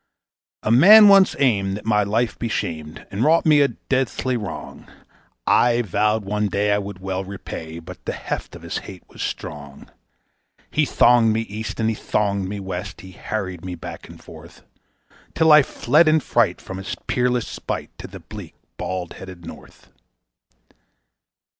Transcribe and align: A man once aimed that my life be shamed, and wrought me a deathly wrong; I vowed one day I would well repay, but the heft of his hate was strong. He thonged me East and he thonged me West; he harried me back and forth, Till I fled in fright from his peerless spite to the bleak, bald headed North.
A 0.63 0.71
man 0.71 1.07
once 1.09 1.35
aimed 1.37 1.77
that 1.77 1.85
my 1.85 2.01
life 2.01 2.39
be 2.39 2.49
shamed, 2.49 3.05
and 3.11 3.23
wrought 3.23 3.45
me 3.45 3.61
a 3.61 3.67
deathly 3.67 4.35
wrong; 4.35 4.87
I 5.45 5.83
vowed 5.83 6.25
one 6.25 6.47
day 6.47 6.71
I 6.71 6.79
would 6.79 6.97
well 7.01 7.23
repay, 7.23 7.77
but 7.77 8.03
the 8.05 8.13
heft 8.13 8.55
of 8.55 8.63
his 8.63 8.79
hate 8.79 9.03
was 9.09 9.21
strong. 9.21 9.91
He 10.71 10.87
thonged 10.87 11.33
me 11.33 11.41
East 11.41 11.79
and 11.79 11.87
he 11.87 11.93
thonged 11.95 12.47
me 12.47 12.59
West; 12.59 13.01
he 13.01 13.11
harried 13.11 13.63
me 13.63 13.75
back 13.75 14.09
and 14.09 14.19
forth, 14.19 14.63
Till 15.35 15.51
I 15.51 15.61
fled 15.61 16.07
in 16.07 16.19
fright 16.19 16.59
from 16.59 16.79
his 16.79 16.95
peerless 17.05 17.47
spite 17.47 17.95
to 17.99 18.07
the 18.07 18.21
bleak, 18.21 18.55
bald 18.79 19.13
headed 19.13 19.45
North. 19.45 19.91